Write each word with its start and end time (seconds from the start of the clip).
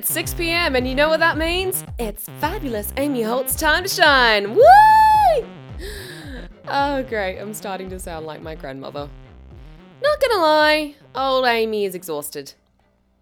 It's 0.00 0.14
6 0.14 0.32
p.m. 0.32 0.76
and 0.76 0.88
you 0.88 0.94
know 0.94 1.10
what 1.10 1.20
that 1.20 1.36
means? 1.36 1.84
It's 1.98 2.24
fabulous 2.40 2.90
Amy 2.96 3.20
Holt's 3.20 3.54
time 3.54 3.82
to 3.82 3.88
shine. 3.90 4.54
Woo! 4.54 4.62
Oh, 6.66 7.02
great. 7.02 7.38
I'm 7.38 7.52
starting 7.52 7.90
to 7.90 7.98
sound 7.98 8.24
like 8.24 8.40
my 8.40 8.54
grandmother. 8.54 9.10
Not 10.02 10.20
gonna 10.20 10.40
lie, 10.40 10.94
old 11.14 11.44
Amy 11.44 11.84
is 11.84 11.94
exhausted. 11.94 12.54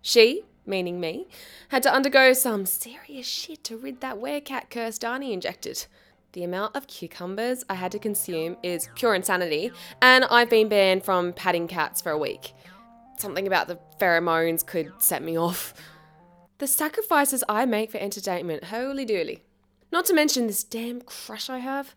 She, 0.03 0.45
meaning 0.67 1.01
me, 1.01 1.27
had 1.71 1.83
to 1.83 1.93
undergo 1.93 2.33
some 2.33 2.65
serious 2.65 3.27
shit 3.27 3.65
to 3.65 3.77
rid 3.77 4.01
that 4.01 4.19
werecat 4.19 4.71
curse 4.71 5.01
Darnie 5.01 5.33
injected. 5.33 5.87
The 6.33 6.45
amount 6.45 6.77
of 6.77 6.87
cucumbers 6.87 7.65
I 7.69 7.75
had 7.75 7.91
to 7.91 7.99
consume 7.99 8.57
is 8.63 8.89
pure 8.95 9.17
insanity, 9.17 9.73
and 10.01 10.25
I've 10.27 10.51
been 10.51 10.69
banned 10.69 11.03
from 11.05 11.33
patting 11.33 11.67
cats 11.67 12.01
for 12.01 12.13
a 12.13 12.19
week. 12.19 12.53
Something 13.19 13.49
about 13.49 13.67
the 13.67 13.81
pheromones 14.01 14.65
could 14.65 14.93
set 14.99 15.25
me 15.25 15.37
off. 15.37 15.75
The 16.59 16.67
sacrifices 16.67 17.45
I 17.49 17.67
make 17.67 17.93
for 17.93 17.99
entertainment, 17.99 18.65
holy 18.65 19.07
dooly. 19.07 19.41
Not 19.93 20.05
to 20.07 20.15
mention 20.15 20.49
this 20.49 20.65
damn 20.65 21.01
crush 21.01 21.49
I 21.49 21.59
have. 21.59 21.95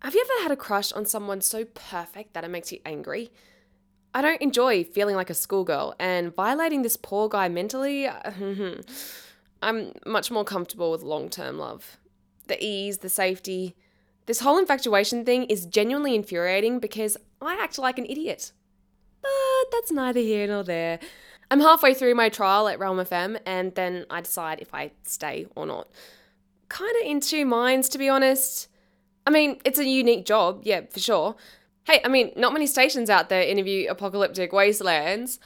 Have 0.00 0.14
you 0.14 0.24
ever 0.24 0.42
had 0.42 0.50
a 0.50 0.56
crush 0.56 0.92
on 0.92 1.04
someone 1.04 1.42
so 1.42 1.66
perfect 1.66 2.32
that 2.32 2.42
it 2.42 2.48
makes 2.48 2.72
you 2.72 2.80
angry? 2.86 3.30
I 4.14 4.22
don't 4.22 4.40
enjoy 4.40 4.84
feeling 4.84 5.14
like 5.14 5.30
a 5.30 5.34
schoolgirl, 5.34 5.94
and 5.98 6.34
violating 6.34 6.82
this 6.82 6.96
poor 6.96 7.28
guy 7.28 7.48
mentally, 7.48 8.08
I'm 9.62 9.92
much 10.06 10.30
more 10.30 10.44
comfortable 10.44 10.90
with 10.90 11.02
long 11.02 11.28
term 11.28 11.58
love. 11.58 11.98
The 12.46 12.62
ease, 12.62 12.98
the 12.98 13.08
safety. 13.08 13.76
This 14.26 14.40
whole 14.40 14.58
infatuation 14.58 15.24
thing 15.24 15.44
is 15.44 15.66
genuinely 15.66 16.14
infuriating 16.14 16.78
because 16.78 17.16
I 17.40 17.54
act 17.60 17.78
like 17.78 17.98
an 17.98 18.06
idiot. 18.06 18.52
But 19.20 19.30
that's 19.70 19.92
neither 19.92 20.20
here 20.20 20.46
nor 20.46 20.64
there. 20.64 20.98
I'm 21.52 21.60
halfway 21.60 21.92
through 21.92 22.14
my 22.14 22.30
trial 22.30 22.66
at 22.66 22.78
Realm 22.78 22.96
FM, 22.96 23.38
and 23.44 23.74
then 23.74 24.06
I 24.08 24.22
decide 24.22 24.60
if 24.62 24.72
I 24.72 24.92
stay 25.02 25.46
or 25.54 25.66
not. 25.66 25.86
Kinda 26.70 27.00
in 27.04 27.20
two 27.20 27.44
minds, 27.44 27.90
to 27.90 27.98
be 27.98 28.08
honest. 28.08 28.68
I 29.26 29.30
mean, 29.32 29.60
it's 29.62 29.78
a 29.78 29.84
unique 29.84 30.24
job, 30.24 30.62
yeah, 30.64 30.80
for 30.88 30.98
sure. 30.98 31.36
Hey, 31.84 32.00
I 32.02 32.08
mean, 32.08 32.32
not 32.36 32.54
many 32.54 32.66
stations 32.66 33.10
out 33.10 33.28
there 33.28 33.42
interview 33.42 33.90
apocalyptic 33.90 34.50
wastelands, 34.50 35.38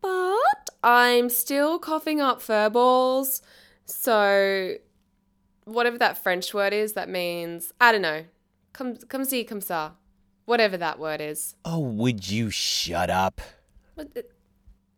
but 0.00 0.70
I'm 0.82 1.28
still 1.28 1.78
coughing 1.78 2.22
up 2.22 2.40
furballs. 2.40 3.42
So, 3.84 4.76
whatever 5.66 5.98
that 5.98 6.16
French 6.16 6.54
word 6.54 6.72
is, 6.72 6.94
that 6.94 7.10
means, 7.10 7.74
I 7.78 7.92
don't 7.92 8.00
know, 8.00 8.24
come, 8.72 8.96
come 8.96 9.26
see, 9.26 9.44
come 9.44 9.60
sa. 9.60 9.90
Whatever 10.46 10.78
that 10.78 10.98
word 10.98 11.20
is. 11.20 11.54
Oh, 11.66 11.80
would 11.80 12.30
you 12.30 12.48
shut 12.48 13.10
up? 13.10 13.42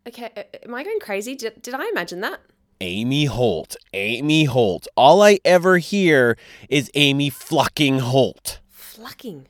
Okay, 0.07 0.31
am 0.65 0.75
I 0.75 0.83
going 0.83 1.01
crazy? 1.01 1.37
Did, 1.37 1.61
did 1.63 1.75
I 1.75 1.89
imagine 1.89 2.21
that? 2.23 2.41
Amy 2.81 3.27
Holt, 3.27 3.77
Amy 3.93 4.45
Holt. 4.45 4.89
All 4.97 5.23
I 5.23 5.39
ever 5.45 5.77
hear 5.79 6.39
is 6.71 6.91
Amy 6.95 7.29
fucking 7.29 7.99
Holt. 7.99 8.61
Flucking. 8.71 9.49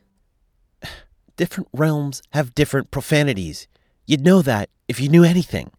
Different 1.37 1.69
realms 1.73 2.23
have 2.31 2.55
different 2.55 2.91
profanities. 2.91 3.69
You'd 4.07 4.25
know 4.25 4.43
that 4.43 4.69
if 4.89 5.01
you 5.01 5.09
knew 5.09 5.23
anything. 5.23 5.71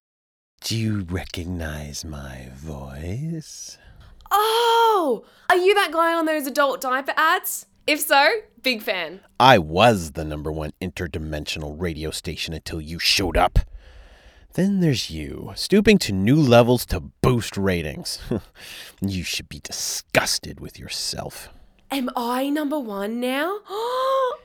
Do 0.62 0.78
you 0.78 1.02
recognize 1.10 2.06
my 2.06 2.50
voice? 2.56 3.78
Oh, 4.32 5.26
are 5.50 5.58
you 5.58 5.74
that 5.74 5.92
guy 5.92 6.14
on 6.14 6.26
those 6.26 6.48
adult 6.48 6.80
diaper 6.80 7.14
ads? 7.18 7.66
If 7.86 8.00
so, 8.00 8.30
big 8.64 8.82
fan. 8.82 9.20
I 9.40 9.58
was 9.58 10.12
the 10.12 10.24
number 10.24 10.52
one 10.52 10.72
interdimensional 10.82 11.76
radio 11.78 12.12
station 12.12 12.54
until 12.54 12.80
you 12.80 13.00
showed 13.00 13.36
up. 13.36 13.60
Then 14.54 14.82
there's 14.82 15.10
you, 15.10 15.54
stooping 15.56 15.98
to 16.00 16.12
new 16.12 16.36
levels 16.36 16.86
to 16.88 17.00
boost 17.00 17.56
ratings. 17.56 18.20
you 19.02 19.24
should 19.24 19.48
be 19.48 19.62
disgusted 19.62 20.60
with 20.60 20.78
yourself. 20.78 21.48
Am 21.90 22.10
I 22.16 22.50
number 22.50 22.80
one 22.80 23.20
now? 23.20 23.60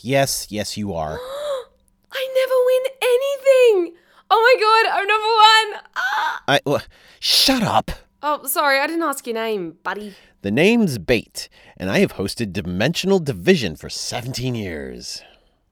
Yes, 0.00 0.48
yes, 0.50 0.76
you 0.76 0.92
are. 0.92 1.18
I 2.12 2.28
never 2.34 2.54
win 2.66 2.82
anything. 3.02 3.96
Oh 4.30 4.38
my 4.38 4.54
god, 4.60 4.96
I'm 4.96 5.06
number 5.06 5.80
one. 5.80 5.82
Ah! 5.96 6.42
I. 6.46 6.60
Uh, 6.64 6.86
shut 7.18 7.62
up! 7.62 7.90
Oh, 8.22 8.46
sorry, 8.46 8.78
I 8.78 8.86
didn't 8.86 9.02
ask 9.02 9.26
your 9.26 9.34
name, 9.34 9.78
buddy. 9.82 10.14
The 10.42 10.50
name's 10.50 10.98
Bait, 10.98 11.48
and 11.76 11.90
I 11.90 12.00
have 12.00 12.14
hosted 12.14 12.52
Dimensional 12.52 13.18
Division 13.18 13.74
for 13.76 13.88
17 13.88 14.54
years. 14.54 15.22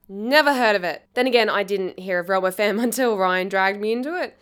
Never 0.08 0.54
heard 0.54 0.76
of 0.76 0.84
it. 0.84 1.08
Then 1.14 1.26
again, 1.26 1.48
I 1.48 1.62
didn't 1.62 1.98
hear 1.98 2.20
of 2.20 2.26
FM 2.26 2.82
until 2.82 3.16
Ryan 3.16 3.48
dragged 3.48 3.80
me 3.80 3.92
into 3.92 4.20
it. 4.20 4.36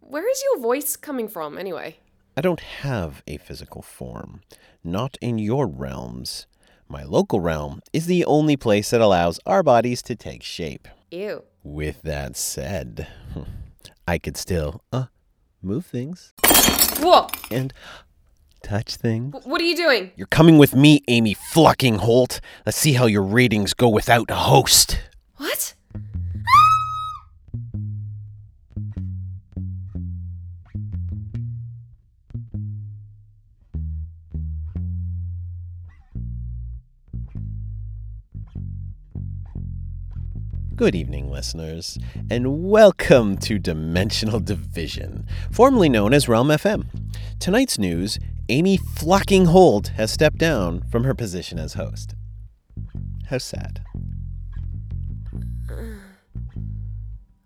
Where 0.00 0.28
is 0.28 0.42
your 0.42 0.60
voice 0.60 0.96
coming 0.96 1.28
from, 1.28 1.58
anyway? 1.58 1.96
I 2.36 2.40
don't 2.40 2.60
have 2.60 3.22
a 3.26 3.38
physical 3.38 3.80
form, 3.82 4.42
not 4.82 5.16
in 5.20 5.38
your 5.38 5.66
realms. 5.66 6.46
My 6.88 7.02
local 7.02 7.40
realm 7.40 7.80
is 7.92 8.06
the 8.06 8.24
only 8.24 8.56
place 8.56 8.90
that 8.90 9.00
allows 9.00 9.40
our 9.46 9.62
bodies 9.62 10.02
to 10.02 10.14
take 10.14 10.42
shape. 10.42 10.86
Ew. 11.10 11.44
With 11.62 12.02
that 12.02 12.36
said, 12.36 13.08
I 14.08 14.18
could 14.18 14.36
still 14.36 14.82
uh 14.92 15.06
move 15.62 15.86
things 15.86 16.34
Whoa! 16.98 17.28
and 17.50 17.72
touch 18.64 18.96
things. 18.96 19.36
What 19.44 19.60
are 19.60 19.64
you 19.64 19.76
doing? 19.76 20.10
You're 20.16 20.26
coming 20.26 20.56
with 20.56 20.74
me, 20.74 21.02
Amy 21.06 21.34
Flucking 21.34 21.96
Holt. 21.96 22.40
Let's 22.64 22.78
see 22.78 22.94
how 22.94 23.04
your 23.04 23.22
ratings 23.22 23.74
go 23.74 23.90
without 23.90 24.30
a 24.30 24.34
host. 24.34 24.98
What? 25.36 25.74
Good 40.74 40.94
evening, 40.94 41.30
listeners, 41.30 41.98
and 42.30 42.64
welcome 42.64 43.36
to 43.38 43.58
Dimensional 43.58 44.40
Division, 44.40 45.26
formerly 45.52 45.88
known 45.88 46.14
as 46.14 46.28
Realm 46.28 46.48
FM. 46.48 46.86
Tonight's 47.38 47.78
news 47.78 48.18
Amy 48.50 48.76
Flucking 48.76 49.46
Holt 49.46 49.88
has 49.96 50.12
stepped 50.12 50.36
down 50.36 50.82
from 50.90 51.04
her 51.04 51.14
position 51.14 51.58
as 51.58 51.74
host. 51.74 52.14
How 53.30 53.38
sad. 53.38 53.82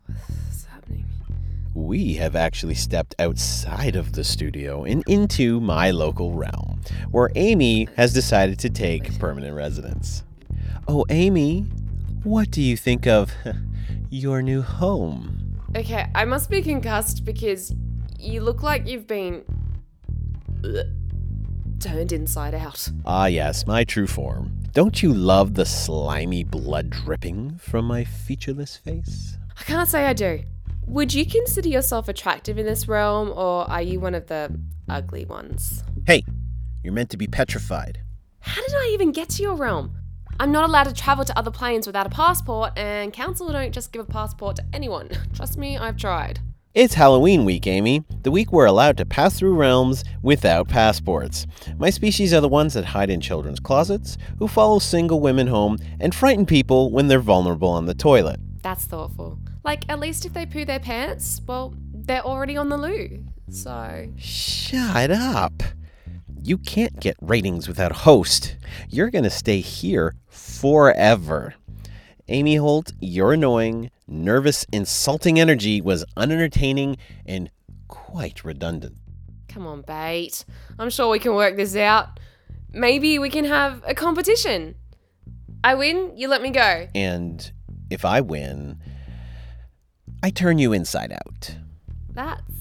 What's 0.06 0.64
happening? 0.64 1.04
We 1.72 2.14
have 2.14 2.34
actually 2.34 2.74
stepped 2.74 3.14
outside 3.20 3.94
of 3.94 4.14
the 4.14 4.24
studio 4.24 4.82
and 4.82 5.04
into 5.06 5.60
my 5.60 5.92
local 5.92 6.32
realm, 6.32 6.80
where 7.12 7.30
Amy 7.36 7.86
has 7.96 8.12
decided 8.12 8.58
to 8.58 8.68
take 8.68 9.16
permanent 9.20 9.54
residence. 9.54 10.24
Oh, 10.88 11.06
Amy, 11.10 11.60
what 12.24 12.50
do 12.50 12.60
you 12.60 12.76
think 12.76 13.06
of 13.06 13.30
your 14.10 14.42
new 14.42 14.62
home? 14.62 15.60
Okay, 15.76 16.10
I 16.12 16.24
must 16.24 16.50
be 16.50 16.60
concussed 16.60 17.24
because 17.24 17.72
you 18.18 18.40
look 18.40 18.64
like 18.64 18.88
you've 18.88 19.06
been. 19.06 19.44
Turned 21.80 22.12
inside 22.12 22.54
out. 22.54 22.88
Ah, 23.04 23.26
yes, 23.26 23.66
my 23.66 23.84
true 23.84 24.06
form. 24.06 24.52
Don't 24.72 25.02
you 25.02 25.12
love 25.12 25.54
the 25.54 25.64
slimy 25.64 26.44
blood 26.44 26.90
dripping 26.90 27.58
from 27.58 27.86
my 27.86 28.04
featureless 28.04 28.76
face? 28.76 29.36
I 29.58 29.62
can't 29.64 29.88
say 29.88 30.06
I 30.06 30.12
do. 30.12 30.42
Would 30.86 31.12
you 31.12 31.26
consider 31.26 31.68
yourself 31.68 32.08
attractive 32.08 32.58
in 32.58 32.66
this 32.66 32.88
realm, 32.88 33.30
or 33.30 33.70
are 33.70 33.82
you 33.82 34.00
one 34.00 34.14
of 34.14 34.26
the 34.26 34.58
ugly 34.88 35.24
ones? 35.24 35.82
Hey, 36.06 36.24
you're 36.82 36.92
meant 36.92 37.10
to 37.10 37.16
be 37.16 37.26
petrified. 37.26 38.00
How 38.40 38.62
did 38.62 38.74
I 38.74 38.90
even 38.92 39.12
get 39.12 39.28
to 39.30 39.42
your 39.42 39.54
realm? 39.54 39.94
I'm 40.40 40.52
not 40.52 40.68
allowed 40.68 40.84
to 40.84 40.94
travel 40.94 41.24
to 41.24 41.36
other 41.36 41.50
planes 41.50 41.86
without 41.86 42.06
a 42.06 42.10
passport, 42.10 42.72
and 42.78 43.12
Council 43.12 43.50
don't 43.50 43.72
just 43.72 43.92
give 43.92 44.00
a 44.00 44.10
passport 44.10 44.56
to 44.56 44.64
anyone. 44.72 45.10
Trust 45.34 45.58
me, 45.58 45.76
I've 45.76 45.96
tried. 45.96 46.40
It's 46.74 46.94
Halloween 46.94 47.46
week, 47.46 47.66
Amy. 47.66 48.04
The 48.22 48.30
week 48.30 48.52
we're 48.52 48.66
allowed 48.66 48.98
to 48.98 49.06
pass 49.06 49.38
through 49.38 49.54
realms 49.54 50.04
without 50.22 50.68
passports. 50.68 51.46
My 51.78 51.88
species 51.88 52.34
are 52.34 52.42
the 52.42 52.48
ones 52.48 52.74
that 52.74 52.84
hide 52.84 53.08
in 53.08 53.22
children's 53.22 53.58
closets, 53.58 54.18
who 54.38 54.46
follow 54.46 54.78
single 54.78 55.18
women 55.18 55.46
home, 55.46 55.78
and 55.98 56.14
frighten 56.14 56.44
people 56.44 56.90
when 56.90 57.08
they're 57.08 57.20
vulnerable 57.20 57.70
on 57.70 57.86
the 57.86 57.94
toilet. 57.94 58.38
That's 58.62 58.84
thoughtful. 58.84 59.38
Like, 59.64 59.88
at 59.88 59.98
least 59.98 60.26
if 60.26 60.34
they 60.34 60.44
poo 60.44 60.66
their 60.66 60.78
pants, 60.78 61.40
well, 61.46 61.74
they're 61.92 62.24
already 62.24 62.58
on 62.58 62.68
the 62.68 62.76
loo. 62.76 63.24
So, 63.50 64.12
Shut 64.18 65.10
up. 65.10 65.62
You 66.42 66.58
can't 66.58 67.00
get 67.00 67.16
ratings 67.22 67.66
without 67.66 67.92
a 67.92 67.94
host. 67.94 68.56
You're 68.90 69.10
gonna 69.10 69.30
stay 69.30 69.60
here 69.60 70.14
forever. 70.28 71.54
Amy 72.28 72.56
Holt, 72.56 72.92
your 73.00 73.32
annoying, 73.32 73.90
nervous, 74.06 74.64
insulting 74.72 75.40
energy 75.40 75.80
was 75.80 76.04
unentertaining 76.16 76.96
and 77.26 77.50
quite 77.88 78.44
redundant. 78.44 78.96
come 79.48 79.66
on, 79.66 79.82
bait. 79.82 80.44
I'm 80.78 80.90
sure 80.90 81.08
we 81.08 81.18
can 81.18 81.34
work 81.34 81.56
this 81.56 81.74
out. 81.74 82.20
Maybe 82.72 83.18
we 83.18 83.30
can 83.30 83.44
have 83.46 83.82
a 83.86 83.94
competition. 83.94 84.74
I 85.64 85.74
win, 85.74 86.12
you 86.16 86.28
let 86.28 86.42
me 86.42 86.50
go. 86.50 86.86
And 86.94 87.50
if 87.90 88.04
I 88.04 88.20
win, 88.20 88.78
I 90.22 90.30
turn 90.30 90.58
you 90.58 90.72
inside 90.72 91.12
out. 91.12 91.56
That's 92.12 92.52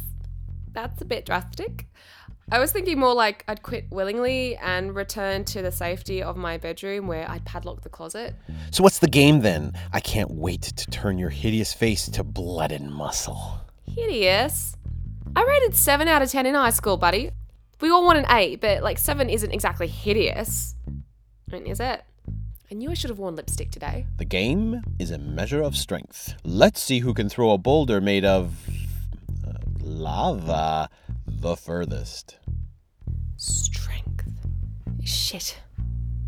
that's 0.72 1.02
a 1.02 1.06
bit 1.06 1.26
drastic. 1.26 1.88
I 2.50 2.60
was 2.60 2.72
thinking 2.72 2.98
more 2.98 3.14
like 3.14 3.44
I'd 3.50 3.62
quit 3.62 3.88
willingly 3.90 4.56
and 4.56 4.96
return 4.96 5.44
to 5.46 5.62
the 5.62 5.72
safety 5.72 6.24
of 6.24 6.38
my 6.38 6.58
bedroom 6.58 7.06
where 7.06 7.30
I'd 7.30 7.44
padlock 7.44 7.82
the 7.82 7.90
closet. 7.90 8.36
So, 8.72 8.84
what's 8.84 9.00
the 9.00 9.10
game 9.10 9.42
then? 9.42 9.74
I 9.92 10.00
can't 10.00 10.32
wait 10.32 10.62
to 10.62 10.90
turn 10.90 11.18
your 11.18 11.30
hideous 11.30 11.74
face 11.74 12.08
to 12.08 12.24
blood 12.24 12.72
and 12.72 12.94
muscle. 12.94 13.60
Hideous. 13.86 14.78
I 15.36 15.44
rated 15.44 15.76
7 15.76 16.08
out 16.08 16.22
of 16.22 16.32
10 16.32 16.46
in 16.46 16.56
high 16.56 16.70
school, 16.70 16.96
buddy. 16.96 17.32
We 17.82 17.90
all 17.90 18.06
want 18.06 18.20
an 18.20 18.26
8, 18.30 18.62
but 18.62 18.82
like 18.82 18.98
7 18.98 19.30
isn't 19.30 19.52
exactly 19.52 19.88
hideous. 19.88 20.74
I 20.88 21.52
mean, 21.52 21.68
is 21.68 21.82
it? 21.82 22.02
I 22.72 22.76
knew 22.76 22.90
I 22.90 22.94
should 22.94 23.10
have 23.10 23.20
worn 23.20 23.36
lipstick 23.36 23.72
today. 23.72 24.06
The 24.20 24.26
game 24.26 24.84
is 25.00 25.12
a 25.12 25.18
measure 25.18 25.62
of 25.62 25.76
strength. 25.76 26.34
Let's 26.46 26.82
see 26.82 27.00
who 27.00 27.14
can 27.14 27.28
throw 27.28 27.52
a 27.52 27.58
boulder 27.58 28.00
made 28.00 28.24
of. 28.24 28.56
Uh, 29.46 29.52
lava 29.82 30.90
the 31.40 31.56
furthest. 31.56 32.38
Strength. 33.36 34.30
Shit. 35.04 35.60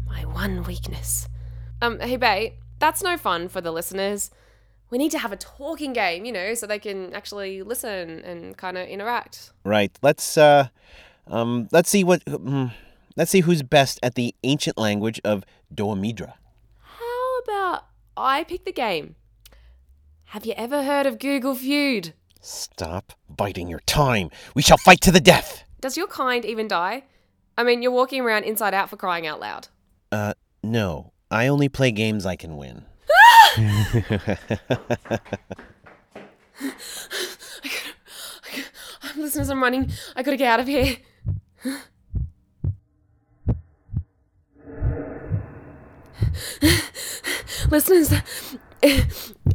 My 0.07 0.25
one 0.25 0.63
weakness. 0.63 1.27
Um, 1.81 1.99
hey, 1.99 2.17
babe, 2.17 2.53
that's 2.79 3.01
no 3.01 3.17
fun 3.17 3.49
for 3.49 3.61
the 3.61 3.71
listeners. 3.71 4.31
We 4.89 4.97
need 4.97 5.11
to 5.11 5.19
have 5.19 5.31
a 5.31 5.35
talking 5.35 5.93
game, 5.93 6.25
you 6.25 6.31
know, 6.31 6.53
so 6.53 6.65
they 6.67 6.79
can 6.79 7.13
actually 7.13 7.61
listen 7.63 8.19
and 8.21 8.57
kind 8.57 8.77
of 8.77 8.87
interact. 8.87 9.51
Right. 9.63 9.91
Let's 10.01 10.37
uh 10.37 10.69
um 11.27 11.67
let's 11.71 11.89
see 11.89 12.03
what 12.03 12.23
um, 12.27 12.71
let's 13.15 13.31
see 13.31 13.41
who's 13.41 13.61
best 13.61 13.99
at 14.01 14.15
the 14.15 14.33
ancient 14.43 14.77
language 14.77 15.21
of 15.23 15.45
Doamidra. 15.73 16.33
How 16.79 17.39
about 17.39 17.85
I 18.17 18.43
pick 18.43 18.65
the 18.65 18.71
game? 18.71 19.15
Have 20.25 20.45
you 20.45 20.53
ever 20.57 20.83
heard 20.83 21.05
of 21.05 21.19
Google 21.19 21.55
Feud? 21.55 22.13
Stop 22.41 23.13
biding 23.29 23.67
your 23.67 23.81
time. 23.81 24.29
We 24.55 24.61
shall 24.61 24.77
fight 24.77 25.01
to 25.01 25.11
the 25.11 25.19
death. 25.19 25.63
Does 25.81 25.97
your 25.97 26.07
kind 26.07 26.45
even 26.45 26.67
die? 26.67 27.03
I 27.57 27.63
mean, 27.63 27.81
you're 27.81 27.91
walking 27.91 28.21
around 28.21 28.43
inside 28.43 28.73
out 28.73 28.89
for 28.89 28.95
crying 28.97 29.27
out 29.27 29.39
loud. 29.39 29.67
Uh 30.11 30.33
no. 30.63 31.11
I 31.31 31.47
only 31.47 31.69
play 31.69 31.91
games 31.91 32.25
I 32.25 32.35
can 32.35 32.57
win. 32.57 32.85
Listeners, 39.15 39.49
I'm 39.49 39.61
running. 39.61 39.91
I 40.15 40.23
gotta 40.23 40.37
get 40.37 40.47
out 40.47 40.59
of 40.59 40.67
here. 40.67 40.97
Listeners, 47.69 48.13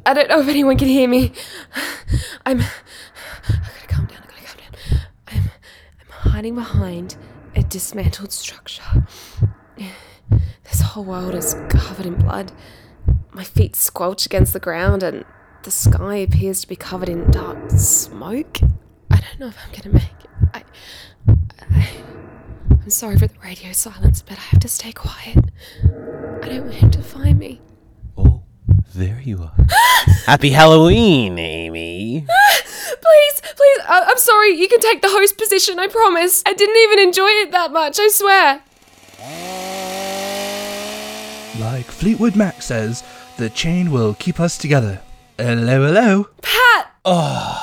I 0.07 0.13
don't 0.15 0.29
know 0.29 0.41
if 0.41 0.49
anyone 0.49 0.77
can 0.77 0.89
hear 0.89 1.09
me. 1.09 1.33
I'm. 2.47 2.61
I 2.61 2.65
gotta 3.49 3.87
calm 3.89 4.07
down. 4.07 4.19
I 4.19 4.41
gotta 4.43 4.57
calm 4.57 4.73
down. 4.73 5.01
I'm. 5.29 5.51
I'm 6.01 6.31
hiding 6.33 6.55
behind 6.55 7.17
a 7.57 7.63
dismantled 7.63 8.33
structure. 8.33 9.07
This 10.65 10.81
whole 10.81 11.05
world 11.05 11.35
is 11.35 11.55
covered 11.69 12.07
in 12.07 12.15
blood. 12.15 12.53
My 13.33 13.45
feet 13.45 13.77
squelch 13.77 14.27
against 14.27 14.53
the 14.53 14.61
ground, 14.61 15.03
and 15.03 15.25
the 15.63 15.71
sky 15.71 16.17
appears 16.17 16.63
to 16.63 16.69
be 16.69 16.77
covered 16.77 17.09
in 17.09 17.31
dark 17.31 17.71
smoke. 17.71 18.59
I 19.11 19.21
don't 19.21 19.41
know 19.41 19.47
if 19.49 19.57
I'm 19.65 19.73
gonna 19.73 19.95
make 19.95 20.25
it. 20.25 20.31
I, 20.53 20.65
I, 21.71 21.89
I'm 22.71 22.91
sorry 22.91 23.17
for 23.19 23.27
the 23.27 23.39
radio 23.43 23.73
silence, 23.73 24.23
but 24.23 24.39
I 24.39 24.43
have 24.43 24.61
to 24.61 24.69
stay 24.69 24.93
quiet. 24.93 25.39
I 26.43 26.49
don't 26.49 26.65
want 26.65 26.75
him 26.75 26.91
to 26.93 27.03
find 27.03 27.39
me. 27.39 27.61
There 29.25 29.31
you 29.31 29.43
are. 29.43 29.53
Happy 30.27 30.51
Halloween, 30.51 31.39
Amy. 31.39 32.27
Please, 32.27 33.41
please, 33.41 33.79
I- 33.89 34.05
I'm 34.07 34.19
sorry. 34.19 34.51
You 34.51 34.69
can 34.69 34.81
take 34.81 35.01
the 35.01 35.09
host 35.09 35.39
position, 35.39 35.79
I 35.79 35.87
promise. 35.89 36.43
I 36.45 36.53
didn't 36.53 36.77
even 36.77 36.99
enjoy 36.99 37.29
it 37.29 37.51
that 37.53 37.73
much, 37.73 37.99
I 37.99 38.09
swear. 38.09 38.63
Like 41.61 41.87
Fleetwood 41.87 42.37
Mac 42.37 42.61
says, 42.61 43.03
the 43.39 43.49
chain 43.49 43.91
will 43.91 44.15
keep 44.15 44.41
us 44.41 44.59
together. 44.59 45.01
Hello, 45.39 45.87
hello. 45.87 46.29
Pat! 46.43 46.93
Oh. 47.05 47.61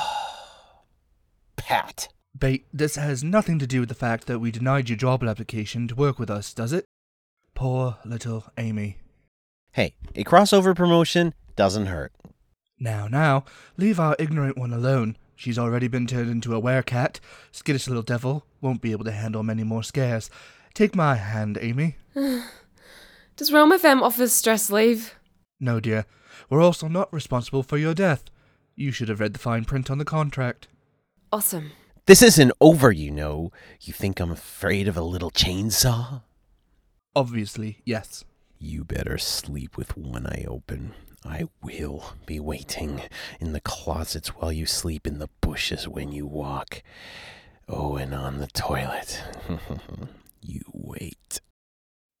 Pat. 1.56 2.08
Bait, 2.36 2.66
this 2.72 2.96
has 2.96 3.22
nothing 3.22 3.58
to 3.60 3.66
do 3.68 3.80
with 3.80 3.88
the 3.88 3.94
fact 3.94 4.26
that 4.26 4.40
we 4.40 4.50
denied 4.50 4.88
your 4.88 4.98
job 4.98 5.22
application 5.22 5.86
to 5.88 5.94
work 5.94 6.18
with 6.18 6.30
us, 6.30 6.52
does 6.54 6.72
it? 6.72 6.86
Poor 7.54 7.98
little 8.04 8.46
Amy. 8.58 8.98
Hey, 9.72 9.94
a 10.14 10.24
crossover 10.24 10.76
promotion 10.76 11.34
doesn't 11.56 11.86
hurt. 11.86 12.12
Now, 12.78 13.06
now, 13.06 13.44
leave 13.76 14.00
our 14.00 14.16
ignorant 14.18 14.58
one 14.58 14.72
alone. 14.72 15.16
She's 15.36 15.58
already 15.58 15.88
been 15.88 16.06
turned 16.06 16.30
into 16.30 16.54
a 16.54 16.60
werecat. 16.60 17.20
Skittish 17.50 17.88
little 17.88 18.02
devil 18.02 18.46
won't 18.60 18.80
be 18.80 18.92
able 18.92 19.04
to 19.04 19.12
handle 19.12 19.42
many 19.42 19.64
more 19.64 19.82
scares. 19.82 20.30
Take 20.74 20.94
my 20.94 21.16
hand, 21.16 21.58
Amy. 21.60 21.96
Does 23.36 23.52
Realm 23.52 23.72
FM 23.72 24.02
offer 24.02 24.28
stress 24.28 24.70
leave? 24.70 25.14
No, 25.60 25.80
dear. 25.80 26.06
We're 26.50 26.62
also 26.62 26.88
not 26.88 27.12
responsible 27.12 27.62
for 27.62 27.78
your 27.78 27.94
death. 27.94 28.24
You 28.74 28.92
should 28.92 29.08
have 29.08 29.20
read 29.20 29.32
the 29.32 29.38
fine 29.38 29.64
print 29.64 29.90
on 29.90 29.98
the 29.98 30.04
contract. 30.04 30.68
Awesome. 31.32 31.72
This 32.06 32.22
isn't 32.22 32.52
over, 32.60 32.90
you 32.90 33.10
know. 33.10 33.52
You 33.80 33.92
think 33.92 34.18
I'm 34.18 34.32
afraid 34.32 34.88
of 34.88 34.96
a 34.96 35.02
little 35.02 35.30
chainsaw? 35.30 36.22
Obviously, 37.14 37.82
yes. 37.84 38.24
You 38.58 38.84
better 38.84 39.18
sleep 39.18 39.76
with 39.76 39.96
one 39.96 40.26
eye 40.26 40.44
open. 40.48 40.94
I 41.24 41.44
will 41.62 42.14
be 42.26 42.40
waiting 42.40 43.02
in 43.40 43.52
the 43.52 43.60
closets 43.60 44.28
while 44.28 44.52
you 44.52 44.66
sleep 44.66 45.06
in 45.06 45.18
the 45.18 45.30
bushes 45.40 45.86
when 45.88 46.12
you 46.12 46.26
walk. 46.26 46.82
Oh, 47.68 47.96
and 47.96 48.12
on 48.12 48.38
the 48.38 48.48
toilet. 48.48 49.22
you 50.40 50.62
wait. 50.72 51.40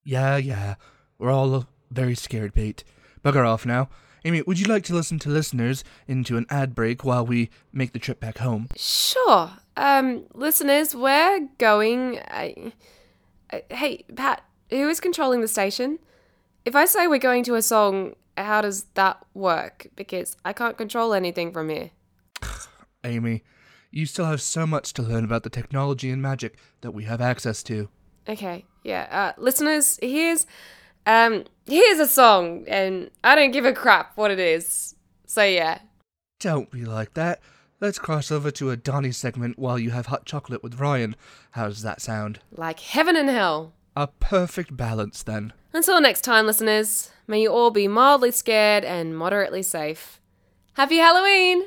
Yeah, 0.04 0.36
yeah. 0.36 0.76
We're 1.18 1.32
all 1.32 1.66
very 1.90 2.14
scared, 2.14 2.54
Bait. 2.54 2.84
Bugger 3.24 3.46
off 3.46 3.66
now. 3.66 3.88
Amy, 4.24 4.42
would 4.42 4.60
you 4.60 4.66
like 4.66 4.84
to 4.84 4.94
listen 4.94 5.18
to 5.20 5.28
listeners 5.28 5.82
into 6.06 6.36
an 6.36 6.46
ad 6.48 6.74
break 6.74 7.04
while 7.04 7.26
we 7.26 7.50
make 7.72 7.92
the 7.92 7.98
trip 7.98 8.20
back 8.20 8.38
home? 8.38 8.68
Sure. 8.76 9.50
Um, 9.76 10.24
listeners, 10.32 10.94
we're 10.94 11.48
going. 11.58 12.20
I, 12.28 12.72
I, 13.52 13.62
hey, 13.68 14.04
Pat, 14.14 14.44
who 14.70 14.88
is 14.88 15.00
controlling 15.00 15.40
the 15.40 15.48
station? 15.48 15.98
If 16.64 16.76
I 16.76 16.84
say 16.84 17.08
we're 17.08 17.18
going 17.18 17.42
to 17.44 17.56
a 17.56 17.62
song, 17.62 18.14
how 18.36 18.60
does 18.60 18.84
that 18.94 19.24
work? 19.34 19.86
Because 19.96 20.36
I 20.44 20.52
can't 20.52 20.76
control 20.76 21.14
anything 21.14 21.52
from 21.52 21.68
here. 21.68 21.90
Amy, 23.04 23.42
you 23.90 24.06
still 24.06 24.24
have 24.26 24.40
so 24.40 24.66
much 24.66 24.92
to 24.94 25.02
learn 25.02 25.24
about 25.24 25.42
the 25.42 25.50
technology 25.50 26.10
and 26.10 26.22
magic 26.22 26.56
that 26.80 26.92
we 26.92 27.04
have 27.04 27.20
access 27.20 27.62
to. 27.64 27.88
Okay, 28.28 28.64
yeah. 28.84 29.34
Uh, 29.36 29.40
listeners, 29.40 29.98
here's 30.02 30.46
um 31.06 31.44
here's 31.66 31.98
a 31.98 32.06
song, 32.06 32.64
and 32.68 33.10
I 33.24 33.34
don't 33.34 33.50
give 33.50 33.64
a 33.64 33.72
crap 33.72 34.16
what 34.16 34.30
it 34.30 34.38
is. 34.38 34.94
So 35.26 35.42
yeah. 35.42 35.80
Don't 36.40 36.70
be 36.70 36.84
like 36.84 37.14
that. 37.14 37.40
Let's 37.80 37.98
cross 37.98 38.30
over 38.30 38.52
to 38.52 38.70
a 38.70 38.76
Donny 38.76 39.10
segment 39.10 39.58
while 39.58 39.78
you 39.78 39.90
have 39.90 40.06
hot 40.06 40.24
chocolate 40.24 40.62
with 40.62 40.78
Ryan. 40.78 41.16
How 41.52 41.66
does 41.66 41.82
that 41.82 42.00
sound? 42.00 42.38
Like 42.52 42.78
heaven 42.78 43.16
and 43.16 43.28
hell. 43.28 43.72
A 43.94 44.06
perfect 44.06 44.74
balance, 44.76 45.22
then. 45.22 45.52
Until 45.74 46.00
next 46.00 46.22
time, 46.22 46.46
listeners, 46.46 47.10
may 47.26 47.42
you 47.42 47.50
all 47.52 47.70
be 47.70 47.88
mildly 47.88 48.30
scared 48.30 48.84
and 48.84 49.16
moderately 49.16 49.62
safe. 49.62 50.20
Happy 50.74 50.96
Halloween! 50.96 51.64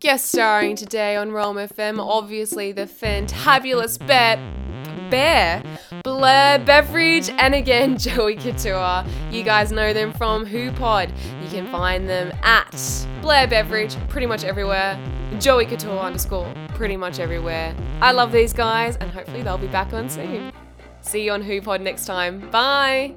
Guest 0.00 0.26
starring 0.26 0.76
today 0.76 1.16
on 1.16 1.32
Realm 1.32 1.56
FM, 1.56 1.98
obviously 1.98 2.72
the 2.72 2.86
fantabulous 2.86 4.04
Bear, 4.04 4.36
Bear, 5.10 5.62
Blair 6.02 6.58
Beveridge, 6.58 7.30
and 7.30 7.54
again 7.54 7.96
Joey 7.98 8.36
Couture. 8.36 9.04
You 9.30 9.44
guys 9.44 9.72
know 9.72 9.94
them 9.94 10.12
from 10.12 10.44
HooPod. 10.44 11.08
You 11.42 11.48
can 11.48 11.70
find 11.70 12.08
them 12.08 12.32
at 12.42 13.06
Blair 13.22 13.46
Beveridge 13.46 13.96
pretty 14.08 14.26
much 14.26 14.44
everywhere. 14.44 14.98
Joey 15.38 15.64
Couture 15.66 15.98
underscore 15.98 16.52
pretty 16.82 16.96
much 16.96 17.20
everywhere. 17.20 17.76
I 18.00 18.10
love 18.10 18.32
these 18.32 18.52
guys, 18.52 18.96
and 18.96 19.08
hopefully 19.08 19.42
they'll 19.42 19.56
be 19.56 19.68
back 19.68 19.92
on 19.92 20.08
soon. 20.08 20.52
See 21.00 21.24
you 21.24 21.30
on 21.30 21.44
HooPod 21.44 21.80
next 21.80 22.06
time. 22.06 22.50
Bye. 22.50 23.14